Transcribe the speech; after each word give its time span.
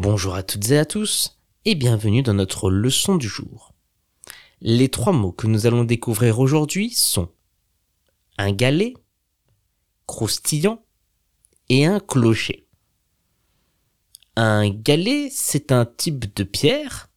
Bonjour 0.00 0.36
à 0.36 0.44
toutes 0.44 0.70
et 0.70 0.78
à 0.78 0.84
tous 0.84 1.40
et 1.64 1.74
bienvenue 1.74 2.22
dans 2.22 2.34
notre 2.34 2.70
leçon 2.70 3.16
du 3.16 3.26
jour. 3.26 3.74
Les 4.60 4.90
trois 4.90 5.12
mots 5.12 5.32
que 5.32 5.48
nous 5.48 5.66
allons 5.66 5.82
découvrir 5.82 6.38
aujourd'hui 6.38 6.90
sont 6.90 7.30
un 8.36 8.52
galet, 8.52 8.94
croustillant 10.06 10.84
et 11.68 11.84
un 11.84 11.98
clocher. 11.98 12.68
Un 14.36 14.70
galet, 14.70 15.30
c'est 15.32 15.72
un 15.72 15.84
type 15.84 16.32
de 16.32 16.44
pierre, 16.44 17.10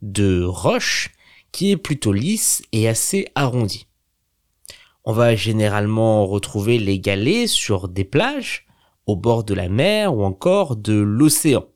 de 0.00 0.44
roche, 0.44 1.10
qui 1.50 1.72
est 1.72 1.76
plutôt 1.76 2.12
lisse 2.12 2.62
et 2.70 2.86
assez 2.86 3.26
arrondi. 3.34 3.88
On 5.02 5.12
va 5.12 5.34
généralement 5.34 6.24
retrouver 6.24 6.78
les 6.78 7.00
galets 7.00 7.48
sur 7.48 7.88
des 7.88 8.04
plages, 8.04 8.68
au 9.06 9.16
bord 9.16 9.42
de 9.42 9.54
la 9.54 9.68
mer 9.68 10.14
ou 10.14 10.22
encore 10.22 10.76
de 10.76 10.94
l'océan. 10.94 11.66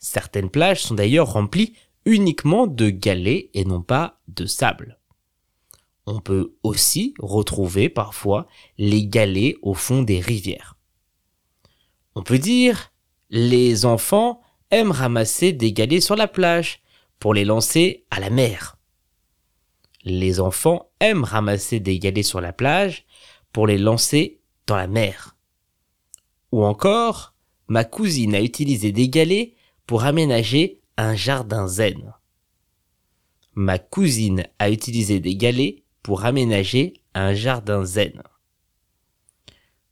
Certaines 0.00 0.48
plages 0.48 0.82
sont 0.82 0.94
d'ailleurs 0.94 1.34
remplies 1.34 1.74
uniquement 2.06 2.66
de 2.66 2.88
galets 2.88 3.50
et 3.52 3.66
non 3.66 3.82
pas 3.82 4.18
de 4.28 4.46
sable. 4.46 4.98
On 6.06 6.20
peut 6.20 6.56
aussi 6.62 7.14
retrouver 7.18 7.90
parfois 7.90 8.48
les 8.78 9.06
galets 9.06 9.56
au 9.60 9.74
fond 9.74 10.02
des 10.02 10.18
rivières. 10.18 10.76
On 12.14 12.22
peut 12.22 12.38
dire 12.38 12.92
les 13.28 13.84
enfants 13.84 14.40
aiment 14.70 14.90
ramasser 14.90 15.52
des 15.52 15.72
galets 15.72 16.02
sur 16.02 16.16
la 16.16 16.26
plage 16.26 16.80
pour 17.18 17.34
les 17.34 17.44
lancer 17.44 18.06
à 18.10 18.20
la 18.20 18.30
mer. 18.30 18.78
Les 20.02 20.40
enfants 20.40 20.90
aiment 21.00 21.24
ramasser 21.24 21.78
des 21.78 21.98
galets 21.98 22.24
sur 22.24 22.40
la 22.40 22.54
plage 22.54 23.04
pour 23.52 23.66
les 23.66 23.76
lancer 23.76 24.40
dans 24.66 24.76
la 24.76 24.86
mer. 24.86 25.36
Ou 26.52 26.64
encore, 26.64 27.34
ma 27.68 27.84
cousine 27.84 28.34
a 28.34 28.40
utilisé 28.40 28.92
des 28.92 29.10
galets 29.10 29.54
pour 29.90 30.04
aménager 30.04 30.78
un 30.96 31.16
jardin 31.16 31.66
zen. 31.66 32.14
Ma 33.54 33.80
cousine 33.80 34.46
a 34.60 34.70
utilisé 34.70 35.18
des 35.18 35.34
galets 35.34 35.82
pour 36.04 36.24
aménager 36.24 37.02
un 37.12 37.34
jardin 37.34 37.84
zen. 37.84 38.22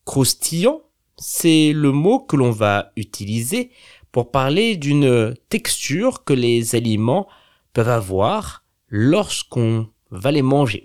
Croustillant, 0.05 0.83
c'est 1.17 1.72
le 1.72 1.91
mot 1.91 2.20
que 2.20 2.37
l'on 2.37 2.53
va 2.53 2.92
utiliser 2.95 3.72
pour 4.12 4.31
parler 4.31 4.77
d'une 4.77 5.34
texture 5.48 6.22
que 6.22 6.33
les 6.33 6.77
aliments 6.77 7.27
peuvent 7.72 7.89
avoir 7.89 8.65
lorsqu'on 8.87 9.89
va 10.12 10.31
les 10.31 10.42
manger. 10.42 10.84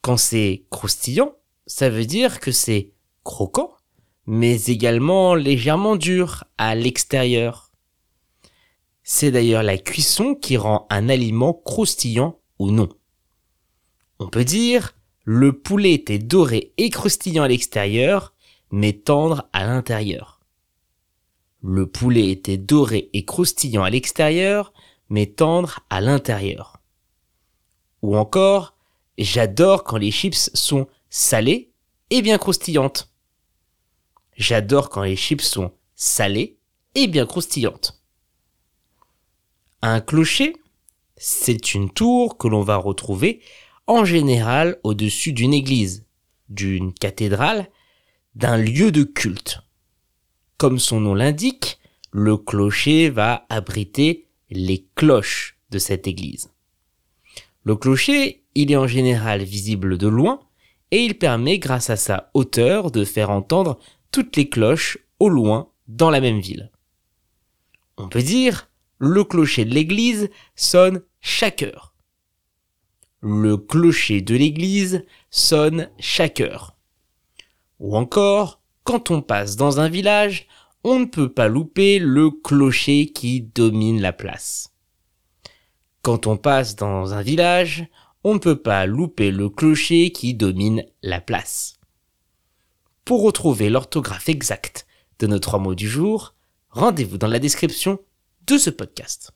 Quand 0.00 0.16
c'est 0.16 0.64
croustillant, 0.70 1.36
ça 1.68 1.88
veut 1.88 2.04
dire 2.04 2.40
que 2.40 2.50
c'est 2.50 2.90
croquant, 3.22 3.76
mais 4.26 4.64
également 4.64 5.36
légèrement 5.36 5.94
dur 5.94 6.42
à 6.58 6.74
l'extérieur. 6.74 7.65
C'est 9.08 9.30
d'ailleurs 9.30 9.62
la 9.62 9.78
cuisson 9.78 10.34
qui 10.34 10.56
rend 10.56 10.88
un 10.90 11.08
aliment 11.08 11.54
croustillant 11.54 12.40
ou 12.58 12.72
non. 12.72 12.88
On 14.18 14.26
peut 14.26 14.44
dire 14.44 14.96
le 15.22 15.52
poulet 15.52 15.92
était 15.92 16.18
doré 16.18 16.72
et 16.76 16.90
croustillant 16.90 17.44
à 17.44 17.48
l'extérieur, 17.48 18.34
mais 18.72 18.94
tendre 18.94 19.48
à 19.52 19.64
l'intérieur. 19.64 20.40
Le 21.62 21.86
poulet 21.86 22.30
était 22.30 22.56
doré 22.56 23.08
et 23.12 23.24
croustillant 23.24 23.84
à 23.84 23.90
l'extérieur, 23.90 24.72
mais 25.08 25.26
tendre 25.26 25.86
à 25.88 26.00
l'intérieur. 26.00 26.80
Ou 28.02 28.16
encore, 28.16 28.76
j'adore 29.18 29.84
quand 29.84 29.98
les 29.98 30.10
chips 30.10 30.50
sont 30.52 30.88
salées 31.10 31.70
et 32.10 32.22
bien 32.22 32.38
croustillantes. 32.38 33.12
J'adore 34.36 34.88
quand 34.88 35.02
les 35.02 35.16
chips 35.16 35.44
sont 35.44 35.72
salées 35.94 36.58
et 36.96 37.06
bien 37.06 37.24
croustillantes. 37.24 38.02
Un 39.88 40.00
clocher, 40.00 40.56
c'est 41.16 41.74
une 41.74 41.90
tour 41.90 42.38
que 42.38 42.48
l'on 42.48 42.62
va 42.62 42.76
retrouver 42.76 43.40
en 43.86 44.04
général 44.04 44.80
au-dessus 44.82 45.32
d'une 45.32 45.54
église, 45.54 46.04
d'une 46.48 46.92
cathédrale, 46.92 47.70
d'un 48.34 48.56
lieu 48.56 48.90
de 48.90 49.04
culte. 49.04 49.60
Comme 50.58 50.80
son 50.80 50.98
nom 50.98 51.14
l'indique, 51.14 51.78
le 52.10 52.36
clocher 52.36 53.10
va 53.10 53.46
abriter 53.48 54.26
les 54.50 54.88
cloches 54.96 55.56
de 55.70 55.78
cette 55.78 56.08
église. 56.08 56.50
Le 57.62 57.76
clocher, 57.76 58.42
il 58.56 58.72
est 58.72 58.76
en 58.76 58.88
général 58.88 59.44
visible 59.44 59.98
de 59.98 60.08
loin 60.08 60.40
et 60.90 61.04
il 61.04 61.16
permet 61.16 61.60
grâce 61.60 61.90
à 61.90 61.96
sa 61.96 62.32
hauteur 62.34 62.90
de 62.90 63.04
faire 63.04 63.30
entendre 63.30 63.78
toutes 64.10 64.34
les 64.34 64.48
cloches 64.48 64.98
au 65.20 65.28
loin 65.28 65.70
dans 65.86 66.10
la 66.10 66.20
même 66.20 66.40
ville. 66.40 66.72
On 67.98 68.08
peut 68.08 68.24
dire 68.24 68.68
le 68.98 69.24
clocher 69.24 69.64
de 69.64 69.74
l'église 69.74 70.30
sonne 70.54 71.02
chaque 71.20 71.62
heure. 71.62 71.94
Le 73.20 73.56
clocher 73.56 74.20
de 74.20 74.34
l'église 74.34 75.04
sonne 75.30 75.90
chaque 75.98 76.40
heure. 76.40 76.76
Ou 77.78 77.96
encore, 77.96 78.60
quand 78.84 79.10
on 79.10 79.20
passe 79.20 79.56
dans 79.56 79.80
un 79.80 79.88
village, 79.88 80.46
on 80.84 81.00
ne 81.00 81.04
peut 81.04 81.32
pas 81.32 81.48
louper 81.48 81.98
le 81.98 82.30
clocher 82.30 83.06
qui 83.06 83.42
domine 83.42 84.00
la 84.00 84.12
place. 84.12 84.72
Quand 86.02 86.26
on 86.26 86.36
passe 86.36 86.76
dans 86.76 87.12
un 87.12 87.22
village, 87.22 87.88
on 88.22 88.34
ne 88.34 88.38
peut 88.38 88.62
pas 88.62 88.86
louper 88.86 89.30
le 89.30 89.50
clocher 89.50 90.12
qui 90.12 90.34
domine 90.34 90.84
la 91.02 91.20
place. 91.20 91.74
Pour 93.04 93.22
retrouver 93.22 93.70
l'orthographe 93.70 94.28
exacte 94.28 94.86
de 95.18 95.26
nos 95.26 95.38
trois 95.38 95.58
mots 95.58 95.74
du 95.74 95.88
jour, 95.88 96.34
rendez-vous 96.70 97.18
dans 97.18 97.26
la 97.26 97.38
description 97.38 97.98
de 98.46 98.58
ce 98.58 98.70
podcast. 98.70 99.35